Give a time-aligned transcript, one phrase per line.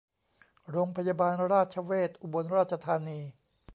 [0.69, 3.19] โรงพยาบาลราชเวชอุบลราชธานี